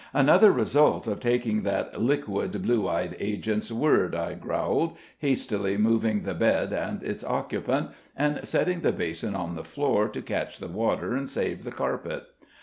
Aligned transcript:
"Another 0.15 0.51
result 0.51 1.05
of 1.05 1.19
taking 1.19 1.61
that 1.61 2.01
liquid 2.01 2.59
blue 2.63 2.87
eyed 2.89 3.15
agent's 3.19 3.71
word," 3.71 4.15
I 4.15 4.33
growled, 4.33 4.97
hastily 5.19 5.77
moving 5.77 6.21
the 6.21 6.33
bed 6.33 6.73
and 6.73 7.03
its 7.03 7.23
occupant, 7.23 7.91
and 8.17 8.39
setting 8.47 8.79
the 8.79 8.93
basin 8.93 9.35
on 9.35 9.53
the 9.53 9.63
floor 9.63 10.07
to 10.09 10.21
catch 10.23 10.57
the 10.57 10.67
water 10.69 11.13
and 11.15 11.29
save 11.29 11.63
the 11.63 11.71
carpet. 11.71 12.23